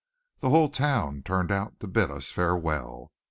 [0.39, 3.11] The whole town turned out to bid us farewell.